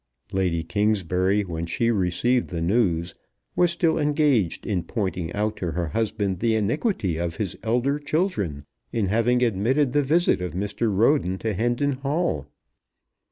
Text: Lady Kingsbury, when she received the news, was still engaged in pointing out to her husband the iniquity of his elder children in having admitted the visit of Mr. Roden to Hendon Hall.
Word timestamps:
Lady 0.33 0.63
Kingsbury, 0.63 1.43
when 1.43 1.67
she 1.67 1.91
received 1.91 2.49
the 2.49 2.59
news, 2.59 3.13
was 3.55 3.69
still 3.69 3.99
engaged 3.99 4.65
in 4.65 4.81
pointing 4.81 5.31
out 5.33 5.55
to 5.57 5.73
her 5.73 5.89
husband 5.89 6.39
the 6.39 6.55
iniquity 6.55 7.17
of 7.17 7.35
his 7.35 7.55
elder 7.61 7.99
children 7.99 8.65
in 8.91 9.05
having 9.05 9.43
admitted 9.43 9.91
the 9.91 10.01
visit 10.01 10.41
of 10.41 10.53
Mr. 10.53 10.91
Roden 10.91 11.37
to 11.37 11.53
Hendon 11.53 11.91
Hall. 11.91 12.47